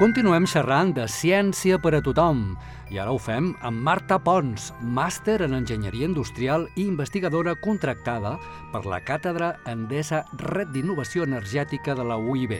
Continuem 0.00 0.46
xerrant 0.48 0.94
de 0.96 1.02
ciència 1.12 1.76
per 1.76 1.90
a 1.92 1.98
tothom 2.00 2.54
i 2.88 2.96
ara 2.96 3.12
ho 3.12 3.18
fem 3.20 3.50
amb 3.68 3.82
Marta 3.84 4.16
Pons, 4.16 4.70
màster 4.80 5.34
en 5.44 5.52
Enginyeria 5.58 6.06
Industrial 6.08 6.62
i 6.72 6.86
investigadora 6.88 7.52
contractada 7.60 8.30
per 8.72 8.86
la 8.88 9.02
Càtedra 9.04 9.50
Endesa 9.68 10.22
Red 10.40 10.70
d'Innovació 10.72 11.26
Energètica 11.28 11.92
de 11.98 12.06
la 12.08 12.16
UIB. 12.16 12.54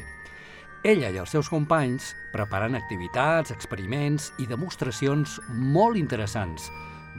Ella 0.84 1.08
i 1.08 1.16
els 1.22 1.32
seus 1.32 1.48
companys 1.48 2.10
preparen 2.34 2.76
activitats, 2.76 3.54
experiments 3.56 4.34
i 4.36 4.44
demostracions 4.50 5.38
molt 5.48 5.96
interessants, 5.96 6.66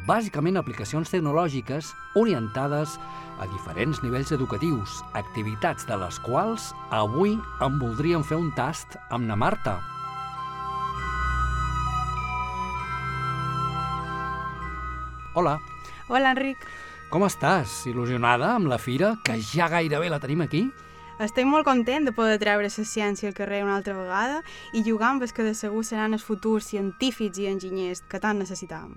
bàsicament 0.06 0.60
aplicacions 0.62 1.10
tecnològiques 1.10 1.90
orientades 2.22 2.94
a 3.42 3.50
diferents 3.56 4.04
nivells 4.06 4.30
educatius, 4.38 5.02
activitats 5.18 5.90
de 5.90 5.98
les 5.98 6.22
quals 6.22 6.70
avui 6.94 7.34
en 7.66 7.82
voldríem 7.82 8.22
fer 8.22 8.38
un 8.38 8.54
tast 8.54 9.00
amb 9.10 9.26
na 9.26 9.40
Marta. 9.48 9.80
Hola, 15.34 15.60
Hola, 16.10 16.32
Enric. 16.32 16.58
com 17.10 17.24
estàs? 17.28 17.86
Il·lusionada 17.88 18.54
amb 18.56 18.68
la 18.68 18.78
fira, 18.78 19.16
que 19.24 19.38
ja 19.42 19.68
gairebé 19.72 20.10
la 20.10 20.20
tenim 20.20 20.42
aquí? 20.42 20.66
Estic 21.22 21.46
molt 21.46 21.66
content 21.68 22.06
de 22.08 22.12
poder 22.16 22.40
treure 22.42 22.64
la 22.66 22.70
ciència 22.70 23.30
al 23.30 23.36
carrer 23.38 23.62
una 23.64 23.76
altra 23.78 23.94
vegada 23.94 24.42
i 24.74 24.82
jugar 24.84 25.12
amb 25.12 25.22
els 25.22 25.32
que 25.34 25.44
de 25.44 25.54
segur 25.54 25.84
seran 25.86 26.14
els 26.18 26.24
futurs 26.24 26.66
científics 26.72 27.38
i 27.38 27.46
enginyers 27.48 28.02
que 28.10 28.20
tant 28.20 28.40
necessitàvem. 28.42 28.96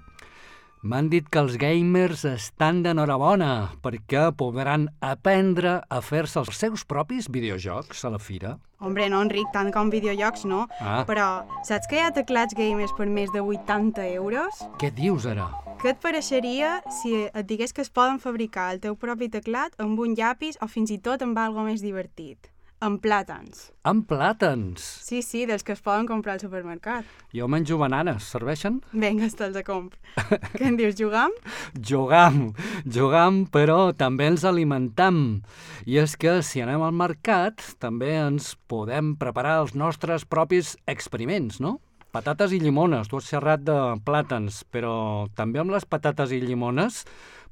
M'han 0.85 1.09
dit 1.09 1.29
que 1.33 1.39
els 1.41 1.57
gamers 1.57 2.25
estan 2.29 2.83
d'enhorabona 2.85 3.71
perquè 3.83 4.31
podran 4.37 4.89
aprendre 5.01 5.79
a 5.89 6.01
fer-se 6.05 6.39
els 6.43 6.57
seus 6.61 6.85
propis 6.85 7.29
videojocs 7.33 8.05
a 8.05 8.11
la 8.13 8.19
fira. 8.19 8.59
Hombre, 8.81 9.09
no, 9.09 9.23
Enric, 9.25 9.49
tant 9.53 9.73
com 9.73 9.89
videojocs 9.91 10.45
no, 10.45 10.67
Ah. 10.81 11.05
però 11.07 11.45
saps 11.65 11.87
que 11.89 11.97
hi 11.97 12.01
ha 12.05 12.11
teclats 12.13 12.55
gamers 12.55 12.93
per 12.93 13.07
més 13.07 13.31
de 13.33 13.41
80 13.41 14.05
euros? 14.13 14.61
Què 14.79 14.91
dius 14.93 15.25
ara? 15.27 15.49
Què 15.85 15.91
et 15.93 15.99
pareixeria 16.01 16.69
si 16.89 17.11
et 17.27 17.45
digués 17.45 17.75
que 17.77 17.83
es 17.85 17.91
poden 17.93 18.17
fabricar 18.17 18.71
el 18.73 18.79
teu 18.81 18.95
propi 18.97 19.27
teclat 19.29 19.75
amb 19.85 19.99
un 20.01 20.15
llapis 20.17 20.57
o 20.65 20.69
fins 20.73 20.89
i 20.95 20.97
tot 20.97 21.21
amb 21.21 21.37
algo 21.37 21.61
més 21.67 21.85
divertit? 21.85 22.49
Amb 22.81 23.03
plàtans. 23.05 23.67
Amb 23.85 24.07
plàtans. 24.09 24.81
Sí, 25.05 25.21
sí, 25.21 25.45
dels 25.45 25.61
que 25.61 25.77
es 25.77 25.85
poden 25.85 26.09
comprar 26.09 26.39
al 26.39 26.41
supermercat. 26.41 27.05
Jo 27.37 27.51
menjo 27.53 27.77
bananes, 27.77 28.25
serveixen? 28.33 28.81
Vinga, 28.97 29.29
te'ls 29.29 29.61
a 29.61 29.67
compra. 29.69 30.01
Què 30.57 30.71
en 30.71 30.81
dius, 30.81 30.97
jugam? 30.97 31.37
Jugam, 31.77 32.55
jugam, 32.89 33.45
però 33.53 33.93
també 33.93 34.33
ens 34.33 34.49
alimentam. 34.49 35.43
I 35.85 36.01
és 36.01 36.17
que 36.17 36.39
si 36.41 36.65
anem 36.65 36.81
al 36.81 36.97
mercat, 36.97 37.61
també 37.77 38.15
ens 38.25 38.55
podem 38.73 39.19
preparar 39.21 39.59
els 39.67 39.77
nostres 39.77 40.25
propis 40.25 40.79
experiments, 40.89 41.61
no? 41.61 41.83
Patates 42.15 42.53
i 42.55 42.61
llimones, 42.63 43.09
tu 43.11 43.19
has 43.19 43.27
xerrat 43.27 43.65
de 43.67 43.75
plàtans, 44.07 44.61
però 44.71 45.27
també 45.35 45.59
amb 45.59 45.73
les 45.75 45.83
patates 45.83 46.31
i 46.31 46.39
llimones 46.39 47.01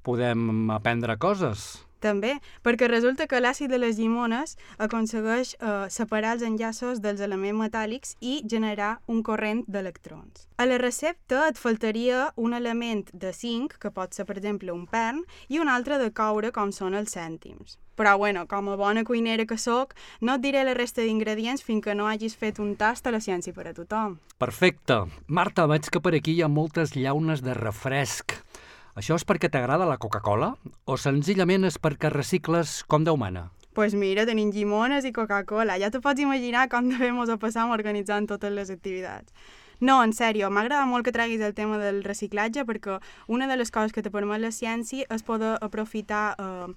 podem 0.06 0.70
aprendre 0.70 1.16
coses. 1.18 1.82
També, 2.02 2.34
perquè 2.66 2.88
resulta 2.90 3.28
que 3.30 3.40
l'àcid 3.40 3.70
de 3.70 3.78
les 3.78 3.98
llimones 4.00 4.56
aconsegueix 4.82 5.54
eh, 5.54 5.86
separar 5.88 6.34
els 6.36 6.46
enllaços 6.46 7.02
dels 7.04 7.22
elements 7.22 7.60
metàl·lics 7.60 8.16
i 8.20 8.40
generar 8.50 8.96
un 9.06 9.22
corrent 9.22 9.62
d'electrons. 9.70 10.48
A 10.58 10.66
la 10.66 10.80
recepta 10.82 11.46
et 11.48 11.58
faltaria 11.58 12.32
un 12.36 12.54
element 12.58 13.06
de 13.12 13.32
zinc, 13.32 13.78
que 13.78 13.92
pot 13.94 14.14
ser, 14.14 14.26
per 14.26 14.36
exemple, 14.40 14.74
un 14.74 14.88
pern, 14.90 15.22
i 15.48 15.62
un 15.62 15.70
altre 15.70 15.98
de 16.02 16.10
coure, 16.10 16.50
com 16.50 16.74
són 16.74 16.98
els 16.98 17.14
cèntims. 17.14 17.78
Però, 17.94 18.16
bueno, 18.18 18.46
com 18.48 18.70
a 18.72 18.76
bona 18.76 19.04
cuinera 19.04 19.46
que 19.46 19.58
sóc, 19.60 19.94
no 20.20 20.34
et 20.38 20.42
diré 20.42 20.64
la 20.64 20.74
resta 20.74 21.04
d'ingredients 21.04 21.62
fins 21.62 21.84
que 21.84 21.94
no 21.94 22.08
hagis 22.08 22.34
fet 22.34 22.58
un 22.58 22.74
tast 22.80 23.06
a 23.06 23.12
la 23.14 23.20
ciència 23.22 23.54
per 23.54 23.68
a 23.68 23.76
tothom. 23.76 24.18
Perfecte. 24.42 25.04
Marta, 25.28 25.68
veig 25.70 25.86
que 25.92 26.02
per 26.02 26.16
aquí 26.18 26.34
hi 26.34 26.42
ha 26.42 26.50
moltes 26.50 26.96
llaunes 26.96 27.44
de 27.44 27.54
refresc. 27.58 28.41
Això 28.92 29.16
és 29.16 29.24
perquè 29.24 29.48
t'agrada 29.48 29.88
la 29.88 29.96
Coca-Cola 29.96 30.52
o 30.84 30.96
senzillament 31.00 31.64
és 31.64 31.78
perquè 31.80 32.10
recicles 32.12 32.82
com 32.84 33.04
Déu 33.04 33.16
mana? 33.16 33.48
pues 33.72 33.94
mira, 33.94 34.26
tenim 34.28 34.50
llimones 34.52 35.06
i 35.08 35.12
Coca-Cola. 35.16 35.78
Ja 35.80 35.88
te 35.90 36.00
pots 36.04 36.20
imaginar 36.20 36.68
com 36.68 36.90
de 36.90 36.98
bé 37.00 37.08
mos 37.16 37.30
ho 37.32 37.38
passam 37.40 37.70
organitzant 37.72 38.26
totes 38.28 38.52
les 38.52 38.68
activitats. 38.68 39.32
No, 39.80 39.96
en 40.04 40.12
sèrio, 40.12 40.50
m'agrada 40.52 40.84
molt 40.86 41.06
que 41.06 41.10
treguis 41.10 41.40
el 41.42 41.56
tema 41.56 41.78
del 41.80 42.04
reciclatge 42.04 42.62
perquè 42.68 43.00
una 43.26 43.48
de 43.50 43.56
les 43.56 43.72
coses 43.72 43.90
que 43.96 44.04
te 44.04 44.12
permet 44.14 44.38
la 44.44 44.52
ciència 44.52 45.08
és 45.10 45.24
poder 45.26 45.56
aprofitar 45.64 46.36
eh, 46.38 46.68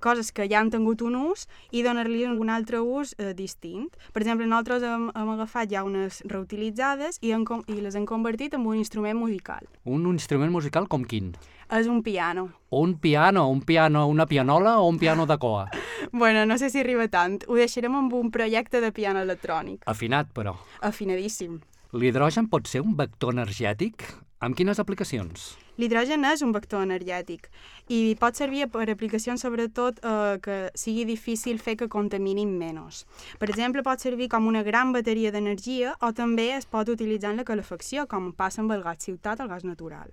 coses 0.00 0.32
que 0.32 0.48
ja 0.50 0.60
han 0.60 0.70
tingut 0.70 1.02
un 1.02 1.16
ús 1.16 1.46
i 1.70 1.82
donar-li 1.84 2.24
un 2.26 2.50
altre 2.50 2.80
ús 2.80 3.14
eh, 3.18 3.32
distint. 3.34 3.88
Per 4.12 4.22
exemple, 4.22 4.46
nosaltres 4.46 4.84
hem, 4.88 5.08
hem 5.14 5.32
agafat 5.36 5.72
ja 5.72 5.84
unes 5.84 6.22
reutilitzades 6.30 7.18
i, 7.22 7.32
hem, 7.32 7.44
i 7.68 7.80
les 7.80 7.94
hem 7.94 8.06
convertit 8.06 8.54
en 8.54 8.66
un 8.66 8.78
instrument 8.78 9.18
musical. 9.18 9.66
Un 9.84 10.06
instrument 10.12 10.52
musical 10.52 10.88
com 10.88 11.04
quin? 11.04 11.34
És 11.72 11.88
un 11.88 12.02
piano. 12.04 12.50
Un 12.70 12.98
piano, 13.00 13.48
un 13.50 13.62
piano, 13.62 14.06
una 14.08 14.26
pianola 14.26 14.78
o 14.80 14.88
un 14.88 14.98
piano 14.98 15.26
de 15.26 15.38
coa? 15.38 15.68
Bueno, 16.12 16.44
no 16.46 16.58
sé 16.58 16.68
si 16.70 16.78
arriba 16.78 17.08
tant. 17.08 17.40
Ho 17.48 17.56
deixarem 17.56 17.94
amb 17.96 18.12
un 18.12 18.30
projecte 18.30 18.80
de 18.84 18.92
piano 18.92 19.22
electrònic. 19.24 19.82
Afinat, 19.88 20.28
però. 20.36 20.52
Afinadíssim. 20.84 21.56
L'hidrogen 21.96 22.46
pot 22.52 22.68
ser 22.68 22.82
un 22.84 22.92
vector 22.98 23.32
energètic? 23.32 24.04
Amb 24.44 24.56
quines 24.58 24.76
aplicacions? 24.82 25.54
L'hidrogen 25.80 26.26
és 26.28 26.42
un 26.44 26.50
vector 26.52 26.82
energètic 26.84 27.46
i 27.88 28.14
pot 28.20 28.36
servir 28.36 28.66
per 28.74 28.84
aplicacions 28.92 29.40
sobretot 29.40 30.02
eh, 30.04 30.36
que 30.44 30.58
sigui 30.76 31.06
difícil 31.08 31.56
fer 31.62 31.78
que 31.80 31.88
contaminin 31.88 32.52
menys. 32.60 33.04
Per 33.40 33.48
exemple, 33.48 33.82
pot 33.86 34.04
servir 34.04 34.28
com 34.34 34.50
una 34.50 34.62
gran 34.66 34.92
bateria 34.92 35.32
d'energia 35.32 35.94
o 36.04 36.12
també 36.12 36.50
es 36.58 36.68
pot 36.68 36.92
utilitzar 36.92 37.32
en 37.32 37.40
la 37.40 37.48
calefacció, 37.48 38.04
com 38.10 38.34
passa 38.36 38.60
amb 38.60 38.76
el 38.76 38.84
gas 38.84 39.00
ciutat 39.08 39.40
el 39.40 39.48
gas 39.48 39.64
natural. 39.64 40.12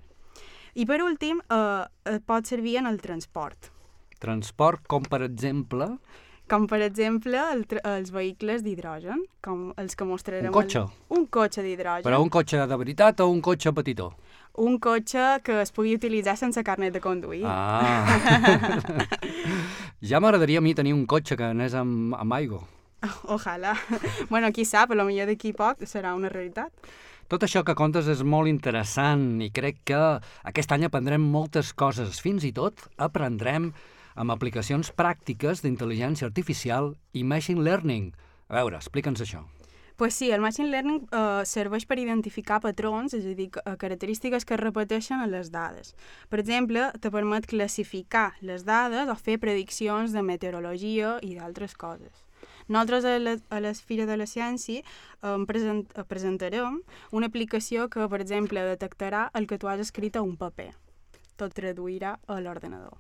I 0.79 0.87
per 0.87 1.01
últim, 1.03 1.43
eh, 1.51 1.83
eh, 2.07 2.19
pot 2.25 2.47
servir 2.47 2.77
en 2.79 2.87
el 2.87 3.03
transport, 3.03 3.73
Transport 4.21 4.85
com, 4.85 5.01
per 5.01 5.23
exemple, 5.25 5.87
com 6.51 6.67
per 6.67 6.81
exemple 6.83 7.39
el 7.53 7.63
els 7.87 8.11
vehicles 8.11 8.65
d'hidrogen, 8.65 9.23
com 9.45 9.69
els 9.79 9.95
que 9.95 10.07
mostrarem... 10.07 10.49
Un 10.51 10.57
cotxe. 10.57 10.83
El... 10.83 11.19
Un 11.19 11.25
cotxe 11.31 11.63
d'hidrogen. 11.63 12.03
però 12.07 12.19
un 12.19 12.31
cotxe 12.33 12.59
de 12.67 12.77
veritat 12.83 13.23
o 13.23 13.29
un 13.31 13.39
cotxe 13.41 13.71
petitó? 13.71 14.11
Un 14.59 14.75
cotxe 14.83 15.39
que 15.45 15.61
es 15.61 15.71
pugui 15.71 15.95
utilitzar 15.95 16.35
sense 16.35 16.59
carnet 16.67 16.91
de 16.93 16.99
conduir. 16.99 17.45
Ah! 17.47 18.19
ja 20.09 20.19
m'agradaria 20.19 20.59
a 20.59 20.65
mi 20.65 20.75
tenir 20.75 20.91
un 20.93 21.05
cotxe 21.07 21.39
que 21.39 21.53
anés 21.53 21.77
amb, 21.77 22.17
amb 22.19 22.35
aigua. 22.35 22.65
Ojalà. 23.35 23.77
bueno, 24.29 24.51
qui 24.51 24.67
sap, 24.67 24.91
a 24.91 24.99
lo 24.99 25.07
millor 25.07 25.31
d'aquí 25.31 25.53
poc 25.55 25.87
serà 25.87 26.11
una 26.17 26.29
realitat. 26.29 26.91
Tot 27.31 27.45
això 27.47 27.63
que 27.63 27.77
contes 27.79 28.09
és 28.11 28.25
molt 28.27 28.51
interessant 28.51 29.39
i 29.39 29.47
crec 29.55 29.85
que 29.87 30.01
aquest 30.51 30.75
any 30.75 30.83
aprendrem 30.83 31.23
moltes 31.23 31.71
coses. 31.71 32.19
Fins 32.19 32.43
i 32.43 32.51
tot 32.51 32.89
aprendrem 32.99 33.71
amb 34.15 34.31
aplicacions 34.31 34.91
pràctiques 34.95 35.61
d'intel·ligència 35.63 36.25
artificial 36.27 36.95
i 37.13 37.23
machine 37.23 37.61
learning. 37.63 38.13
A 38.49 38.55
veure, 38.61 38.77
explica'ns 38.77 39.21
això. 39.21 39.45
pues 40.01 40.15
sí, 40.15 40.31
el 40.31 40.41
machine 40.41 40.67
learning 40.71 41.03
eh, 41.13 41.43
serveix 41.45 41.85
per 41.85 41.99
identificar 41.99 42.59
patrons, 42.59 43.13
és 43.13 43.23
a 43.25 43.35
dir, 43.37 43.51
ca- 43.53 43.75
característiques 43.77 44.45
que 44.45 44.55
es 44.55 44.59
repeteixen 44.59 45.21
en 45.21 45.29
les 45.29 45.51
dades. 45.51 45.93
Per 46.27 46.39
exemple, 46.39 46.87
te 46.99 47.11
permet 47.11 47.45
classificar 47.45 48.33
les 48.41 48.65
dades 48.65 49.07
o 49.07 49.15
fer 49.15 49.37
prediccions 49.37 50.11
de 50.11 50.23
meteorologia 50.25 51.19
i 51.21 51.35
d'altres 51.37 51.75
coses. 51.77 52.25
Nosaltres 52.67 53.05
a 53.05 53.19
la, 53.19 53.35
a 53.49 53.59
la 53.61 53.73
Fira 53.75 54.07
de 54.09 54.17
la 54.17 54.25
Ciència 54.25 54.81
em 55.21 55.45
present, 55.45 55.85
eh, 55.93 56.03
presentarem 56.03 56.81
una 57.11 57.27
aplicació 57.29 57.87
que, 57.87 58.07
per 58.09 58.21
exemple, 58.21 58.59
detectarà 58.65 59.29
el 59.37 59.45
que 59.45 59.59
tu 59.59 59.67
has 59.69 59.79
escrit 59.85 60.15
a 60.17 60.23
un 60.25 60.33
paper. 60.35 60.71
Tot 61.37 61.53
traduirà 61.53 62.17
a 62.25 62.39
l'ordenador. 62.41 62.97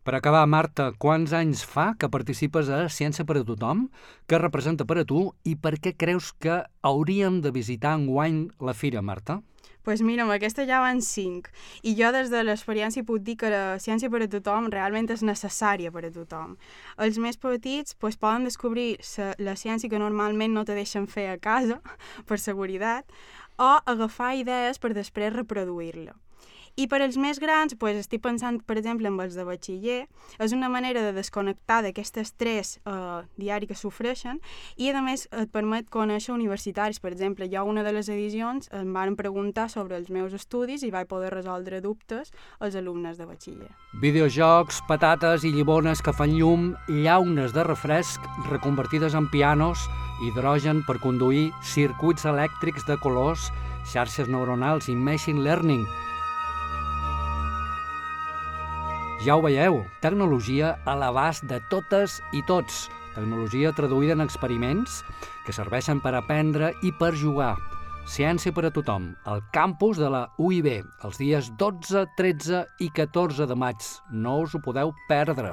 Per 0.00 0.14
acabar, 0.16 0.46
Marta, 0.48 0.92
quants 0.96 1.34
anys 1.36 1.60
fa 1.68 1.90
que 2.00 2.08
participes 2.08 2.70
a 2.72 2.86
Ciència 2.88 3.26
per 3.28 3.36
a 3.36 3.44
tothom? 3.44 3.88
Què 4.24 4.38
representa 4.40 4.86
per 4.88 5.02
a 5.02 5.04
tu 5.04 5.26
i 5.44 5.58
per 5.60 5.74
què 5.76 5.92
creus 5.92 6.30
que 6.32 6.62
hauríem 6.80 7.42
de 7.44 7.52
visitar 7.52 7.92
enguany 7.98 8.46
la 8.64 8.72
fira, 8.72 9.02
Marta? 9.04 9.42
pues 9.82 10.02
mira, 10.02 10.22
amb 10.22 10.32
aquesta 10.34 10.66
ja 10.68 10.80
van 10.84 11.00
cinc. 11.02 11.48
I 11.82 11.94
jo 11.98 12.10
des 12.12 12.30
de 12.30 12.42
l'experiència 12.44 13.04
puc 13.06 13.24
dir 13.24 13.36
que 13.40 13.50
la 13.50 13.78
ciència 13.80 14.10
per 14.12 14.20
a 14.22 14.28
tothom 14.30 14.68
realment 14.72 15.08
és 15.10 15.24
necessària 15.26 15.90
per 15.90 16.04
a 16.06 16.12
tothom. 16.14 16.56
Els 17.00 17.18
més 17.18 17.40
petits 17.40 17.96
pues, 17.98 18.18
poden 18.20 18.44
descobrir 18.44 18.98
sa, 19.02 19.32
la 19.38 19.56
ciència 19.56 19.90
que 19.90 19.98
normalment 19.98 20.54
no 20.54 20.64
te 20.68 20.76
deixen 20.76 21.08
fer 21.08 21.30
a 21.32 21.38
casa, 21.40 21.80
per 22.28 22.38
seguretat, 22.38 23.08
o 23.58 23.72
agafar 23.84 24.34
idees 24.36 24.78
per 24.78 24.92
després 24.94 25.34
reproduir-la. 25.34 26.14
I 26.76 26.86
per 26.88 27.00
als 27.02 27.16
més 27.20 27.40
grans, 27.42 27.74
pues, 27.78 27.98
estic 27.98 28.22
pensant, 28.22 28.60
per 28.64 28.76
exemple, 28.78 29.08
en 29.08 29.18
els 29.20 29.34
de 29.36 29.44
batxiller, 29.44 30.00
és 30.38 30.52
una 30.56 30.68
manera 30.68 31.02
de 31.02 31.12
desconnectar 31.12 31.80
d'aquest 31.84 32.20
estrès 32.22 32.78
eh, 32.84 33.22
diari 33.40 33.66
que 33.66 33.76
sofreixen 33.76 34.40
i, 34.76 34.90
a 34.90 35.02
més, 35.02 35.26
et 35.32 35.50
permet 35.52 35.90
conèixer 35.90 36.32
universitaris. 36.34 37.00
Per 37.00 37.12
exemple, 37.12 37.48
jo 37.50 37.64
una 37.66 37.84
de 37.86 37.92
les 37.92 38.08
edicions 38.08 38.70
em 38.76 38.92
van 38.94 39.16
preguntar 39.18 39.68
sobre 39.68 39.96
els 39.98 40.10
meus 40.10 40.34
estudis 40.36 40.84
i 40.86 40.92
vaig 40.94 41.08
poder 41.10 41.32
resoldre 41.34 41.80
dubtes 41.80 42.30
als 42.60 42.76
alumnes 42.78 43.18
de 43.18 43.26
batxiller. 43.26 43.70
Videojocs, 44.00 44.82
patates 44.88 45.44
i 45.44 45.52
llibones 45.54 46.02
que 46.02 46.14
fan 46.16 46.36
llum, 46.38 46.74
llaunes 46.88 47.52
de 47.56 47.64
refresc 47.66 48.24
reconvertides 48.50 49.14
en 49.14 49.28
pianos, 49.30 49.88
hidrogen 50.20 50.84
per 50.86 51.00
conduir, 51.00 51.50
circuits 51.64 52.26
elèctrics 52.28 52.86
de 52.88 52.96
colors, 53.00 53.50
xarxes 53.90 54.28
neuronals 54.28 54.88
i 54.88 54.94
machine 54.94 55.42
learning. 55.44 55.86
Ja 59.20 59.34
ho 59.36 59.42
veieu, 59.44 59.82
tecnologia 60.00 60.70
a 60.88 60.94
l'abast 60.96 61.44
de 61.44 61.58
totes 61.68 62.14
i 62.32 62.40
tots. 62.48 62.86
Tecnologia 63.12 63.68
traduïda 63.76 64.14
en 64.16 64.24
experiments 64.24 65.02
que 65.44 65.52
serveixen 65.52 66.00
per 66.00 66.14
aprendre 66.16 66.70
i 66.80 66.94
per 66.96 67.12
jugar. 67.20 67.52
Ciència 68.08 68.54
per 68.56 68.64
a 68.64 68.72
tothom, 68.72 69.10
al 69.28 69.44
campus 69.52 70.00
de 70.00 70.08
la 70.08 70.22
UIB, 70.40 70.70
els 71.04 71.20
dies 71.20 71.52
12, 71.60 72.06
13 72.16 72.64
i 72.80 72.88
14 72.96 73.44
de 73.44 73.60
maig. 73.60 73.90
No 74.08 74.38
us 74.46 74.56
ho 74.56 74.64
podeu 74.64 74.96
perdre. 75.10 75.52